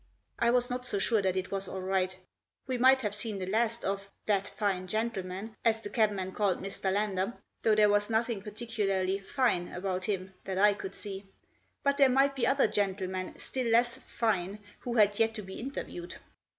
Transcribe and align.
I 0.39 0.49
was 0.49 0.71
not 0.71 0.83
so 0.87 0.97
sure 0.97 1.21
that 1.21 1.37
it 1.37 1.51
was 1.51 1.67
all 1.67 1.83
right 1.83 2.17
We 2.65 2.79
might 2.79 3.03
have 3.03 3.13
seen 3.13 3.37
the 3.37 3.45
last 3.45 3.85
of 3.85 4.09
"that 4.25 4.47
fine 4.47 4.87
gentleman," 4.87 5.55
as 5.63 5.79
the 5.79 5.91
cabman 5.91 6.31
called 6.31 6.57
Mr. 6.59 6.91
Lander, 6.91 7.35
though 7.61 7.75
there 7.75 7.87
was 7.87 8.09
nothing 8.09 8.41
6* 8.41 8.41
Digitized 8.41 8.41
by 8.41 8.49
84 8.49 8.55
THE 8.55 8.57
JOSS. 8.57 8.73
particularly" 8.73 9.19
fine" 9.45 9.67
about 9.73 10.05
him 10.05 10.33
that 10.45 10.57
I 10.57 10.73
could 10.73 10.95
see; 10.95 11.25
but 11.83 11.97
there 11.99 12.09
might 12.09 12.35
be 12.35 12.47
other 12.47 12.67
gentlemen, 12.67 13.37
still 13.37 13.67
less" 13.67 13.97
fine," 14.19 14.57
who 14.79 14.95
had 14.95 15.19
yet 15.19 15.35
to 15.35 15.43
be 15.43 15.59
interviewed. 15.59 16.15